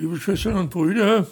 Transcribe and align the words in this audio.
Liebe 0.00 0.16
Schwestern 0.16 0.56
und 0.56 0.70
Brüder, 0.70 1.26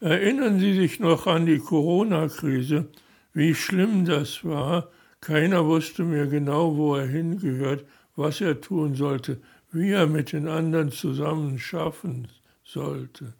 erinnern 0.00 0.58
Sie 0.58 0.72
sich 0.72 1.00
noch 1.00 1.26
an 1.26 1.44
die 1.44 1.58
Corona-Krise, 1.58 2.88
wie 3.34 3.54
schlimm 3.54 4.06
das 4.06 4.42
war. 4.42 4.88
Keiner 5.20 5.66
wusste 5.66 6.04
mehr 6.04 6.26
genau, 6.26 6.78
wo 6.78 6.96
er 6.96 7.06
hingehört, 7.06 7.84
was 8.16 8.40
er 8.40 8.58
tun 8.58 8.94
sollte, 8.94 9.42
wie 9.70 9.90
er 9.90 10.06
mit 10.06 10.32
den 10.32 10.48
anderen 10.48 10.90
zusammen 10.90 11.58
schaffen 11.58 12.28
sollte. 12.64 13.34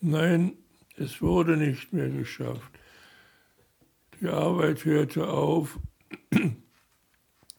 Nein, 0.00 0.54
es 0.96 1.20
wurde 1.20 1.58
nicht 1.58 1.92
mehr 1.92 2.08
geschafft. 2.08 2.72
Die 4.22 4.28
Arbeit 4.28 4.86
hörte 4.86 5.28
auf. 5.28 5.78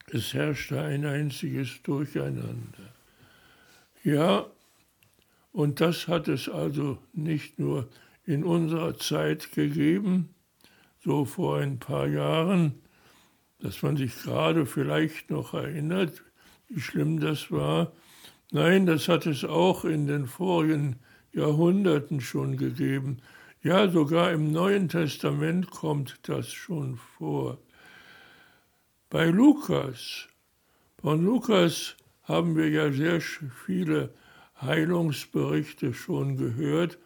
Es 0.08 0.34
herrschte 0.34 0.82
ein 0.82 1.06
einziges 1.06 1.80
Durcheinander. 1.84 2.92
Ja, 4.04 4.48
und 5.54 5.80
das 5.82 6.08
hat 6.08 6.28
es 6.28 6.50
also 6.50 6.98
nicht 7.14 7.60
nur 7.60 7.88
in 8.26 8.44
unserer 8.44 8.98
Zeit 8.98 9.52
gegeben, 9.52 10.34
so 11.00 11.26
vor 11.26 11.60
ein 11.60 11.80
paar 11.80 12.08
Jahren, 12.08 12.82
dass 13.60 13.82
man 13.82 13.96
sich 13.96 14.16
gerade 14.24 14.66
vielleicht 14.66 15.30
noch 15.30 15.54
erinnert, 15.54 16.24
wie 16.68 16.82
schlimm 16.82 17.20
das 17.20 17.52
war. 17.52 17.94
Nein, 18.52 18.86
das 18.86 19.08
hat 19.08 19.26
es 19.26 19.46
auch 19.46 19.86
in 19.86 20.08
den 20.08 20.28
vorigen 20.28 20.98
Jahrhunderten 21.34 22.20
schon 22.20 22.58
gegeben. 22.58 23.22
Ja, 23.62 23.90
sogar 23.90 24.32
im 24.32 24.52
Neuen 24.52 24.90
Testament 24.90 25.70
kommt 25.70 26.20
das 26.24 26.52
schon 26.52 26.98
vor. 27.18 27.60
Bei 29.10 29.28
Lukas, 29.28 30.28
von 31.00 31.24
Lukas 31.24 31.96
haben 32.24 32.56
wir 32.56 32.70
ja 32.70 32.92
sehr 32.92 33.22
viele 33.22 34.14
Heilungsberichte 34.66 35.94
schon 35.94 36.38
gehört, 36.38 36.98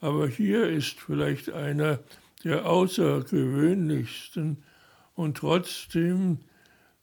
aber 0.00 0.28
hier 0.28 0.68
ist 0.68 1.00
vielleicht 1.00 1.50
einer 1.50 2.00
der 2.44 2.66
außergewöhnlichsten 2.66 4.62
und 5.14 5.36
trotzdem 5.38 6.38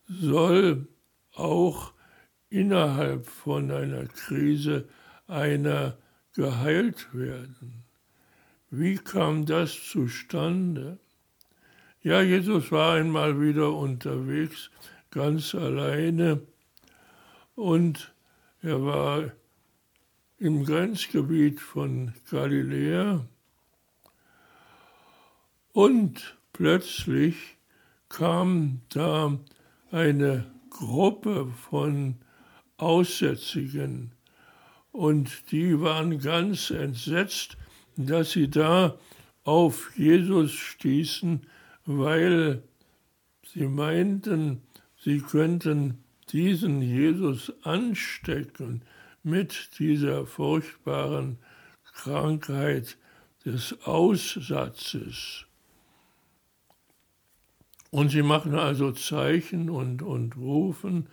soll 0.08 0.88
auch 1.34 1.94
innerhalb 2.50 3.28
von 3.28 3.72
einer 3.72 4.06
Krise 4.06 4.90
einer 5.28 5.98
geheilt 6.34 7.14
werden. 7.14 7.86
Wie 8.72 8.96
kam 8.96 9.46
das 9.46 9.82
zustande? 9.84 11.00
Ja, 12.02 12.22
Jesus 12.22 12.72
war 12.72 12.94
einmal 12.94 13.42
wieder 13.42 13.74
unterwegs, 13.74 14.72
ganz 15.12 15.54
alleine, 15.54 16.42
und 17.56 18.14
er 18.62 18.82
war 18.86 19.32
im 20.40 20.64
Grenzgebiet 20.64 21.60
von 21.60 22.14
Galiläa. 22.32 23.26
Und 25.74 26.38
plötzlich 26.54 27.36
kam 28.08 28.82
da 28.90 29.38
eine 29.92 30.46
Gruppe 30.70 31.48
von 31.70 32.16
Aussätzigen. 32.78 34.14
Und 34.92 35.52
die 35.52 35.82
waren 35.82 36.20
ganz 36.20 36.70
entsetzt, 36.70 37.58
dass 37.98 38.32
sie 38.32 38.50
da 38.50 38.98
auf 39.44 39.92
Jesus 39.98 40.52
stießen, 40.54 41.42
weil 41.86 42.64
sie 43.46 43.68
meinten, 43.68 44.62
sie 44.98 45.20
könnten 45.20 46.04
diesen 46.32 46.82
Jesus 46.82 47.52
anstecken 47.64 48.84
mit 49.24 49.80
dieser 49.80 50.26
furchtbaren 50.26 51.38
Krankheit 51.94 52.98
des 53.46 53.76
Aussatzes. 53.86 55.46
Und 57.92 58.12
sie 58.12 58.22
machen 58.22 58.54
also 58.56 58.92
Zeichen 58.92 59.70
und, 59.70 60.02
und 60.02 60.38
rufen 60.38 61.08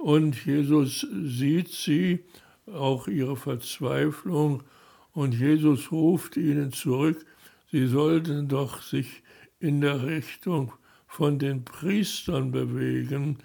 und 0.00 0.46
Jesus 0.46 1.06
sieht 1.24 1.68
sie, 1.68 2.24
auch 2.66 3.06
ihre 3.06 3.36
Verzweiflung, 3.36 4.62
und 5.12 5.34
Jesus 5.34 5.92
ruft 5.92 6.38
ihnen 6.38 6.72
zurück, 6.72 7.26
sie 7.70 7.86
sollten 7.86 8.48
doch 8.48 8.80
sich 8.80 9.22
in 9.58 9.82
der 9.82 10.02
Richtung 10.02 10.72
von 11.06 11.38
den 11.38 11.66
Priestern 11.66 12.50
bewegen, 12.50 13.38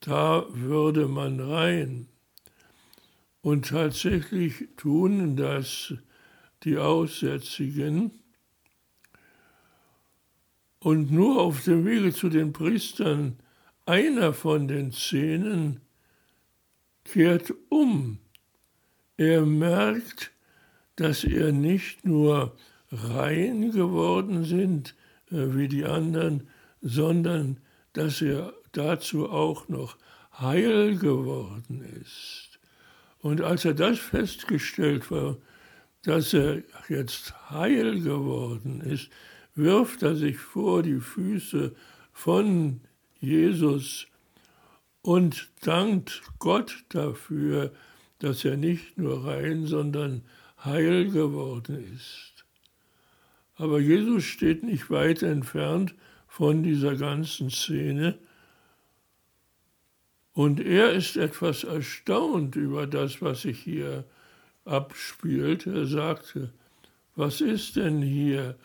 da 0.00 0.44
würde 0.50 1.06
man 1.06 1.38
rein. 1.38 2.08
Und 3.42 3.68
tatsächlich 3.68 4.68
tun 4.76 5.36
das 5.36 5.94
die 6.64 6.76
Aussätzigen. 6.76 8.12
Und 10.78 11.10
nur 11.10 11.40
auf 11.40 11.64
dem 11.64 11.84
Wege 11.84 12.12
zu 12.12 12.28
den 12.28 12.52
Priestern, 12.52 13.38
einer 13.86 14.32
von 14.32 14.68
den 14.68 14.92
Zehnen 14.92 15.80
kehrt 17.04 17.52
um. 17.68 18.18
Er 19.16 19.44
merkt, 19.44 20.32
dass 20.96 21.24
er 21.24 21.52
nicht 21.52 22.04
nur 22.04 22.56
rein 22.92 23.72
geworden 23.72 24.44
sind 24.44 24.94
äh, 25.30 25.54
wie 25.54 25.68
die 25.68 25.84
anderen, 25.84 26.48
sondern 26.80 27.58
dass 27.92 28.22
er 28.22 28.52
dazu 28.72 29.28
auch 29.28 29.68
noch 29.68 29.96
heil 30.38 30.96
geworden 30.96 31.82
ist. 32.00 32.59
Und 33.22 33.42
als 33.42 33.64
er 33.64 33.74
das 33.74 33.98
festgestellt 33.98 35.10
war, 35.10 35.36
dass 36.02 36.32
er 36.32 36.62
jetzt 36.88 37.34
heil 37.50 38.00
geworden 38.00 38.80
ist, 38.80 39.10
wirft 39.54 40.02
er 40.02 40.16
sich 40.16 40.38
vor 40.38 40.82
die 40.82 41.00
Füße 41.00 41.74
von 42.12 42.80
Jesus 43.20 44.06
und 45.02 45.50
dankt 45.62 46.22
Gott 46.38 46.84
dafür, 46.88 47.72
dass 48.18 48.44
er 48.44 48.56
nicht 48.56 48.96
nur 48.96 49.26
rein, 49.26 49.66
sondern 49.66 50.22
heil 50.64 51.10
geworden 51.10 51.92
ist. 51.94 52.44
Aber 53.56 53.80
Jesus 53.80 54.24
steht 54.24 54.62
nicht 54.62 54.90
weit 54.90 55.22
entfernt 55.22 55.94
von 56.26 56.62
dieser 56.62 56.96
ganzen 56.96 57.50
Szene 57.50 58.18
und 60.40 60.58
er 60.58 60.92
ist 60.92 61.18
etwas 61.18 61.64
erstaunt 61.64 62.56
über 62.56 62.86
das, 62.86 63.20
was 63.20 63.42
sich 63.42 63.60
hier 63.60 64.04
abspielt. 64.64 65.66
Er 65.66 65.84
sagte, 65.84 66.50
was 67.14 67.42
ist 67.42 67.76
denn 67.76 68.00
hier? 68.00 68.56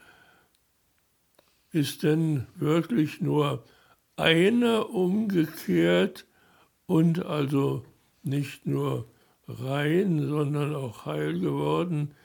Ist 1.74 2.04
denn 2.04 2.48
wirklich 2.56 3.20
nur 3.20 3.66
einer 4.16 4.90
umgekehrt 4.90 6.26
und 6.86 7.26
also 7.26 7.84
nicht 8.24 8.66
nur 8.66 9.10
rein, 9.46 10.30
sondern 10.30 10.74
auch 10.76 11.06
heil 11.06 11.38
geworden 11.38 12.16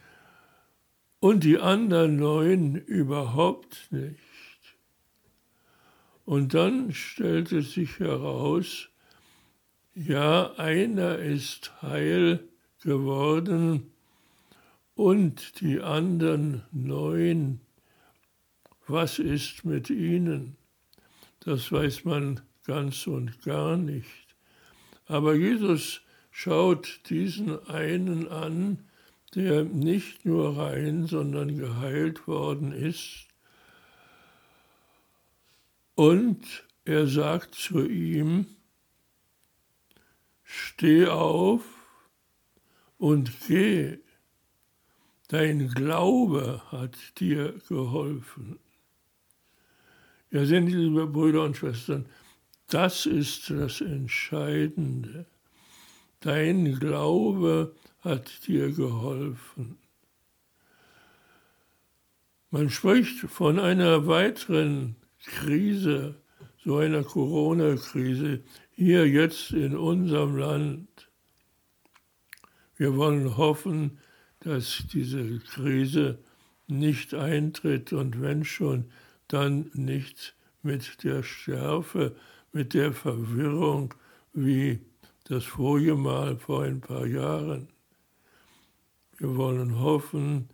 und 1.19 1.43
die 1.43 1.59
anderen 1.59 2.15
neun 2.19 2.77
überhaupt 2.77 3.89
nicht? 3.91 4.21
Und 6.25 6.55
dann 6.55 6.93
stellte 6.93 7.63
sich 7.63 7.99
heraus, 7.99 8.91
ja, 10.07 10.55
einer 10.55 11.19
ist 11.19 11.83
heil 11.83 12.49
geworden 12.83 13.93
und 14.95 15.61
die 15.61 15.81
anderen 15.81 16.63
neun, 16.73 17.61
was 18.87 19.19
ist 19.19 19.67
mit 19.67 19.91
ihnen? 19.91 20.57
Das 21.41 21.71
weiß 21.71 22.07
man 22.07 22.41
ganz 22.65 23.07
und 23.07 23.43
gar 23.43 23.77
nicht. 23.77 24.35
Aber 25.07 25.35
Jesus 25.35 26.01
schaut 26.31 27.01
diesen 27.11 27.67
einen 27.69 28.27
an, 28.29 28.79
der 29.35 29.65
nicht 29.65 30.25
nur 30.25 30.57
rein, 30.57 31.09
sondern 31.09 31.59
geheilt 31.59 32.27
worden 32.27 32.73
ist. 32.73 33.27
Und 35.95 36.65
er 36.87 37.07
sagt 37.07 37.55
zu 37.55 37.87
ihm, 37.87 38.47
Steh 40.53 41.07
auf 41.07 41.63
und 42.99 43.31
geh, 43.47 43.99
dein 45.29 45.69
Glaube 45.69 46.61
hat 46.73 46.99
dir 47.21 47.55
geholfen. 47.69 48.59
Ja, 50.33 50.45
sind 50.45 50.67
liebe 50.67 51.07
Brüder 51.07 51.45
und 51.45 51.57
Schwestern, 51.57 52.07
das 52.67 53.07
ist 53.07 53.49
das 53.49 53.81
Entscheidende. 53.81 55.27
Dein 56.19 56.81
Glaube 56.81 57.73
hat 58.01 58.47
dir 58.49 58.73
geholfen. 58.73 59.79
Man 62.51 62.71
spricht 62.71 63.21
von 63.21 63.61
einer 63.61 64.09
weiteren 64.09 64.97
Krise, 65.25 66.17
so 66.65 66.79
einer 66.79 67.05
Corona-Krise, 67.05 68.43
hier 68.81 69.07
jetzt 69.07 69.51
in 69.51 69.77
unserem 69.77 70.39
Land. 70.39 71.11
Wir 72.77 72.97
wollen 72.97 73.37
hoffen, 73.37 73.99
dass 74.39 74.85
diese 74.91 75.39
Krise 75.41 76.19
nicht 76.67 77.13
eintritt 77.13 77.93
und 77.93 78.23
wenn 78.23 78.43
schon, 78.43 78.87
dann 79.29 79.71
nicht 79.75 80.35
mit 80.63 81.05
der 81.05 81.23
Schärfe, 81.23 82.17
mit 82.53 82.73
der 82.73 82.95
Verwirrung 82.95 83.93
wie 84.33 84.81
das 85.25 85.45
vorige 85.45 85.95
Mal 85.95 86.39
vor 86.39 86.63
ein 86.63 86.81
paar 86.81 87.07
Jahren. 87.07 87.69
Wir 89.19 89.37
wollen 89.37 89.79
hoffen, 89.79 90.49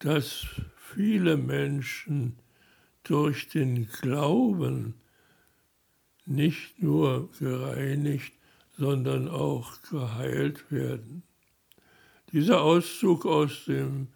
dass 0.00 0.44
viele 0.76 1.38
Menschen 1.38 2.36
durch 3.04 3.48
den 3.48 3.88
Glauben 3.88 5.00
nicht 6.28 6.80
nur 6.82 7.30
gereinigt, 7.38 8.32
sondern 8.76 9.28
auch 9.28 9.80
geheilt 9.82 10.70
werden. 10.70 11.22
Dieser 12.32 12.60
Auszug 12.62 13.24
aus 13.24 13.64
dem, 13.66 14.08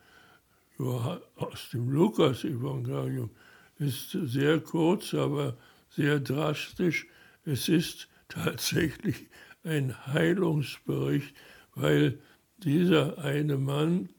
aus 0.79 1.70
dem 1.73 1.91
Lukas-Evangelium 1.91 3.31
ist 3.79 4.11
sehr 4.11 4.61
kurz, 4.61 5.14
aber 5.14 5.56
sehr 5.88 6.20
drastisch. 6.20 7.06
Es 7.44 7.69
ist 7.69 8.09
tatsächlich 8.29 9.29
ein 9.64 10.06
Heilungsbericht, 10.06 11.35
weil 11.75 12.19
dieser 12.59 13.19
eine 13.19 13.56
Mann 13.56 14.11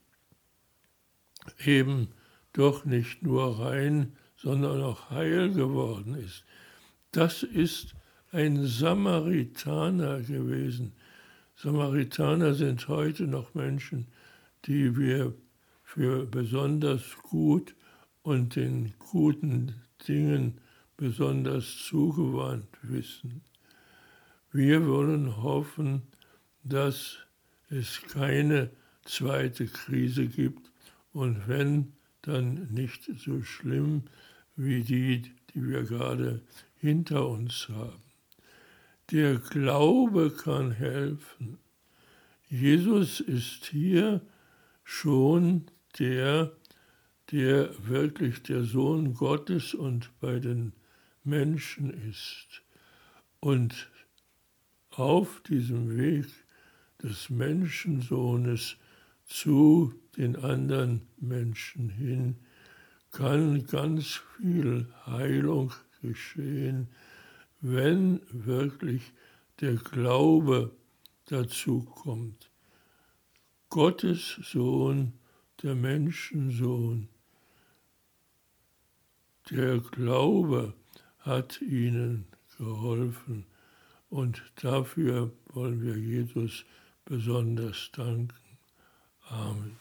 eben 1.63 2.09
doch 2.53 2.85
nicht 2.85 3.21
nur 3.21 3.59
rein, 3.59 4.17
sondern 4.35 4.81
auch 4.81 5.09
heil 5.09 5.51
geworden 5.51 6.15
ist. 6.15 6.43
Das 7.13 7.43
ist 7.43 7.93
ein 8.31 8.65
Samaritaner 8.65 10.21
gewesen. 10.21 10.93
Samaritaner 11.55 12.55
sind 12.55 12.87
heute 12.87 13.27
noch 13.27 13.53
Menschen, 13.53 14.07
die 14.65 14.97
wir 14.97 15.35
für 15.83 16.25
besonders 16.25 17.03
gut 17.21 17.75
und 18.23 18.55
den 18.55 18.95
guten 18.97 19.75
Dingen 20.07 20.59
besonders 20.97 21.85
zugewandt 21.85 22.67
wissen. 22.81 23.43
Wir 24.51 24.87
wollen 24.87 25.37
hoffen, 25.37 26.01
dass 26.63 27.19
es 27.69 28.01
keine 28.01 28.71
zweite 29.05 29.67
Krise 29.67 30.25
gibt 30.25 30.71
und 31.11 31.47
wenn, 31.47 31.93
dann 32.23 32.69
nicht 32.71 33.07
so 33.19 33.43
schlimm 33.43 34.01
wie 34.55 34.81
die, 34.81 35.21
die 35.53 35.67
wir 35.67 35.83
gerade 35.83 36.41
hinter 36.83 37.29
uns 37.29 37.69
haben. 37.69 38.03
Der 39.09 39.35
Glaube 39.35 40.31
kann 40.31 40.71
helfen. 40.71 41.57
Jesus 42.49 43.21
ist 43.21 43.67
hier 43.67 44.19
schon 44.83 45.67
der, 45.97 46.51
der 47.31 47.69
wirklich 47.87 48.43
der 48.43 48.65
Sohn 48.65 49.13
Gottes 49.13 49.73
und 49.73 50.11
bei 50.19 50.39
den 50.39 50.73
Menschen 51.23 51.89
ist. 52.09 52.63
Und 53.39 53.89
auf 54.89 55.41
diesem 55.43 55.97
Weg 55.97 56.25
des 57.01 57.29
Menschensohnes 57.29 58.75
zu 59.25 59.93
den 60.17 60.35
anderen 60.35 61.07
Menschen 61.15 61.89
hin 61.89 62.35
kann 63.11 63.65
ganz 63.67 64.19
viel 64.35 64.93
Heilung 65.05 65.71
geschehen, 66.03 66.89
wenn 67.61 68.21
wirklich 68.29 69.13
der 69.61 69.75
Glaube 69.75 70.75
dazu 71.25 71.81
kommt. 71.81 72.51
Gottes 73.69 74.39
Sohn, 74.43 75.13
der 75.63 75.73
Menschensohn, 75.73 77.07
der 79.49 79.79
Glaube 79.79 80.73
hat 81.19 81.61
ihnen 81.61 82.27
geholfen 82.57 83.45
und 84.09 84.43
dafür 84.61 85.31
wollen 85.47 85.81
wir 85.81 85.97
Jesus 85.97 86.65
besonders 87.05 87.89
danken. 87.93 88.35
Amen. 89.29 89.71